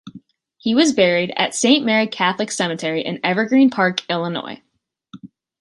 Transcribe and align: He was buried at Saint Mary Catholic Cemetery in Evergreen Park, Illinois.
He 0.57 0.73
was 0.73 0.93
buried 0.93 1.31
at 1.35 1.53
Saint 1.53 1.85
Mary 1.85 2.07
Catholic 2.07 2.49
Cemetery 2.49 3.05
in 3.05 3.19
Evergreen 3.23 3.69
Park, 3.69 4.01
Illinois. 4.09 4.59